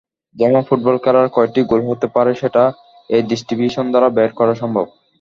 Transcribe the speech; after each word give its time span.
যেমন 0.35 0.61
ফুটবল 0.67 0.95
খেলায় 1.03 1.33
কয়টি 1.35 1.61
গোল 1.69 1.81
হতে 1.89 2.07
পারে 2.15 2.31
সেটা 2.41 2.63
এই 3.09 3.21
ডিস্ট্রিবিউশন 3.29 3.85
দ্বারা 3.91 4.09
বের 4.17 4.31
করা 4.39 4.53
সম্ভব। 4.61 4.85